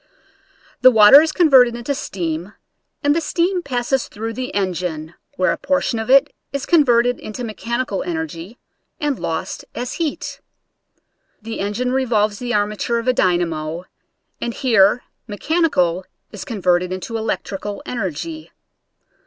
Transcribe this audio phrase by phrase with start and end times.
[0.81, 2.53] The water is converted into steam
[3.03, 7.43] and the steam passes through the engine, where a portion of it is converted into
[7.43, 8.57] mechanical energy
[8.99, 10.41] and lost as heat.
[11.43, 11.59] The.
[11.59, 13.83] engine revolves the armature of a dynamo
[14.41, 18.49] and here mechanical is converted into electrical energy.